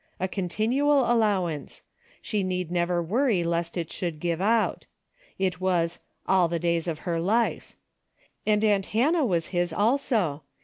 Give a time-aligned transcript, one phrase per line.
[0.19, 1.83] A con tinual allowance:
[2.23, 4.87] she need never worry lest it should give out.
[5.37, 7.75] It was" all the days of her life."
[8.43, 10.41] And aunt Hannah was his also.